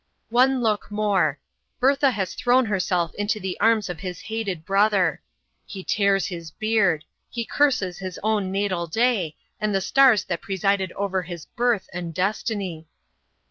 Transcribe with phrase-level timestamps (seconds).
[0.31, 1.37] One look more.
[1.79, 5.21] Bertha has thrown herself into the arms of his hated brother.
[5.67, 10.91] He tears his beard; he curses his own natal day, and the stars that presided
[10.93, 12.87] over his birth and destiny.